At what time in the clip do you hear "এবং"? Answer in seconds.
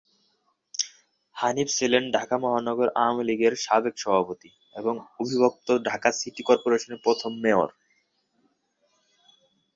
4.75-4.93